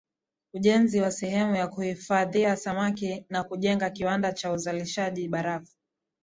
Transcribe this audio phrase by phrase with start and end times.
[0.53, 5.77] Ujenzi wa sehemu ya kuhifadhia samaki na kujenga kiwanda cha uzalishaji barafu